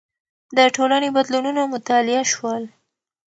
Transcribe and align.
د 0.57 0.59
ټولنې 0.75 1.09
بدلونونه 1.15 1.61
مطالعه 1.73 2.23
شول. 2.31 2.63